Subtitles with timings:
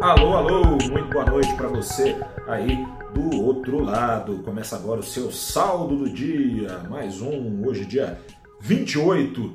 [0.00, 2.16] Alô, alô, muito boa noite para você
[2.46, 4.44] aí do outro lado.
[4.44, 8.16] Começa agora o seu saldo do dia, mais um, hoje dia
[8.60, 9.52] 28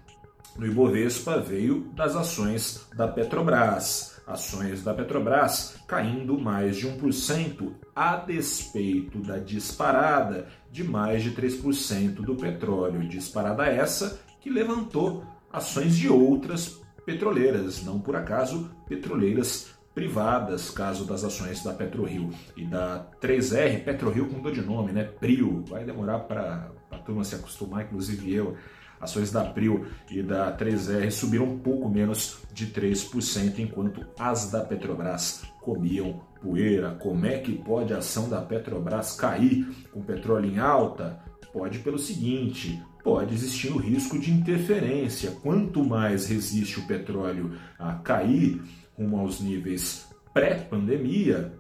[0.59, 8.17] no Ibovespa veio das ações da Petrobras Ações da Petrobras caindo mais de 1%, a
[8.17, 13.09] despeito da disparada de mais de 3% do petróleo.
[13.09, 21.23] Disparada essa que levantou ações de outras petroleiras, não por acaso petroleiras privadas, caso das
[21.23, 25.05] ações da PetroRio e da 3R, PetroRio dor de nome, né?
[25.05, 28.57] Prio, vai demorar para a turma se acostumar, inclusive eu.
[29.01, 34.61] Ações da Prio e da 3R subiram um pouco menos de 3%, enquanto as da
[34.61, 36.97] Petrobras comiam poeira.
[37.01, 41.19] Como é que pode a ação da Petrobras cair com petróleo em alta?
[41.53, 45.31] Pode pelo seguinte, pode existir o risco de interferência.
[45.43, 48.63] Quanto mais resiste o petróleo a cair
[48.97, 51.53] rumo aos níveis pré-pandemia,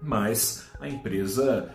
[0.00, 1.74] mais a empresa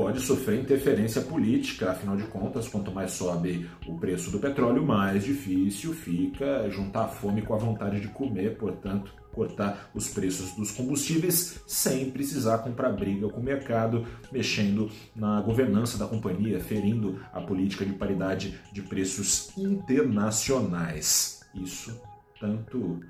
[0.00, 5.22] pode sofrer interferência política, afinal de contas, quanto mais sobe o preço do petróleo, mais
[5.22, 10.70] difícil fica juntar a fome com a vontade de comer, portanto, cortar os preços dos
[10.70, 17.42] combustíveis sem precisar comprar briga com o mercado, mexendo na governança da companhia, ferindo a
[17.42, 21.40] política de paridade de preços internacionais.
[21.54, 22.00] Isso
[22.40, 23.00] tanto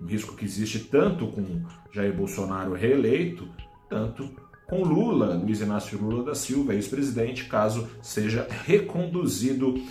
[0.00, 3.46] um risco que existe tanto com Jair Bolsonaro reeleito,
[3.90, 9.82] tanto com Lula, Luiz Inácio Lula da Silva, ex-presidente, caso seja reconduzido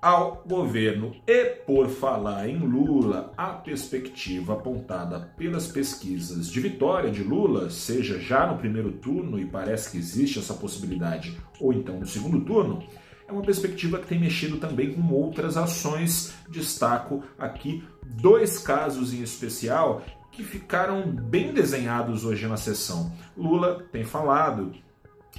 [0.00, 1.14] ao governo.
[1.26, 8.18] E por falar em Lula, a perspectiva apontada pelas pesquisas de vitória de Lula, seja
[8.18, 12.82] já no primeiro turno, e parece que existe essa possibilidade, ou então no segundo turno,
[13.28, 16.32] é uma perspectiva que tem mexido também com outras ações.
[16.48, 20.02] Destaco aqui dois casos em especial
[20.36, 23.10] que ficaram bem desenhados hoje na sessão.
[23.34, 24.70] Lula tem falado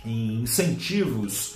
[0.03, 1.55] em incentivos,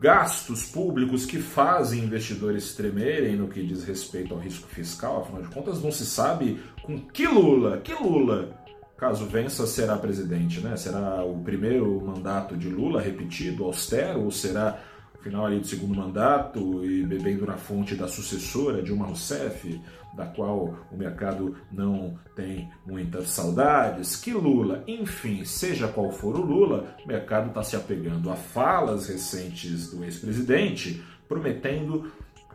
[0.00, 5.48] gastos públicos que fazem investidores tremerem no que diz respeito ao risco fiscal, afinal de
[5.48, 8.60] contas não se sabe com que Lula, que Lula,
[8.98, 10.76] caso vença, será presidente, né?
[10.76, 14.80] Será o primeiro mandato de Lula repetido, austero, ou será
[15.24, 19.80] final ali do segundo mandato e bebendo na fonte da sucessora Dilma Rousseff,
[20.14, 26.42] da qual o mercado não tem muitas saudades, que Lula, enfim, seja qual for o
[26.42, 32.12] Lula, o mercado está se apegando a falas recentes do ex-presidente, prometendo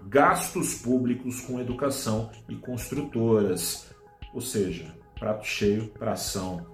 [0.07, 3.89] gastos públicos com educação e construtoras,
[4.31, 6.65] ou seja, prato cheio para ação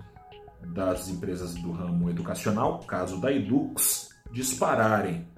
[0.62, 5.34] das empresas do ramo educacional, caso da Edux, dispararem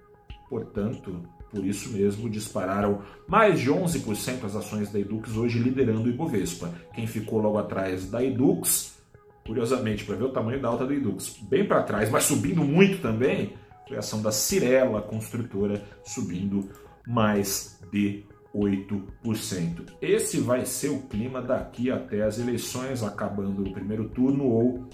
[0.50, 1.22] Portanto,
[1.52, 6.74] por isso mesmo, dispararam mais de 11% as ações da Edux, hoje liderando o Ibovespa.
[6.94, 8.98] Quem ficou logo atrás da Edux,
[9.46, 13.02] curiosamente, para ver o tamanho da alta da Edux, bem para trás, mas subindo muito
[13.02, 13.54] também,
[13.88, 16.70] foi a ação da Cirela Construtora, subindo
[17.08, 19.94] mais de 8%.
[20.02, 24.90] Esse vai ser o clima daqui até as eleições, acabando no primeiro turno ou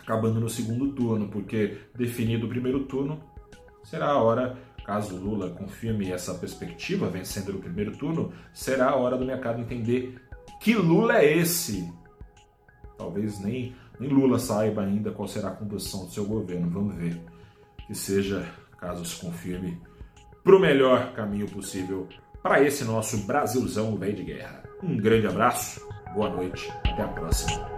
[0.00, 3.20] acabando no segundo turno, porque definido o primeiro turno,
[3.82, 9.18] será a hora caso Lula confirme essa perspectiva, vencendo no primeiro turno, será a hora
[9.18, 10.16] do mercado entender
[10.60, 11.92] que Lula é esse.
[12.96, 16.70] Talvez nem, nem Lula saiba ainda qual será a composição do seu governo.
[16.70, 17.20] Vamos ver.
[17.84, 18.46] Que seja,
[18.78, 19.76] caso se confirme,
[20.44, 22.08] para o melhor caminho possível
[22.40, 24.62] para esse nosso Brasilzão velho de guerra.
[24.80, 25.80] Um grande abraço,
[26.14, 27.68] boa noite, até a próxima.